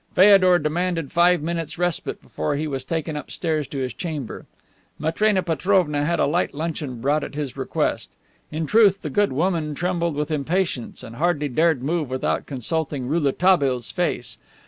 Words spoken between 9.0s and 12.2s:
the good woman trembled with impatience and hardly dared move